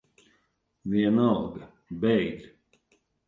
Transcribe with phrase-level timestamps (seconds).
[0.93, 1.69] Vienalga.
[2.01, 2.47] Beidz.